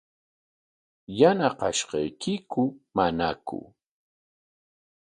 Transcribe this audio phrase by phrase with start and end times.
[1.17, 2.63] ¿Yanaqashqaykiku
[2.95, 3.59] manaku?